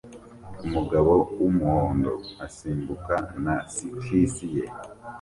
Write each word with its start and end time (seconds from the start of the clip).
Umugabo 0.65 1.13
wumuhondo 1.39 2.11
asimbuka 2.45 3.15
na 3.43 3.55
skisi 3.73 4.45
ye 4.55 4.63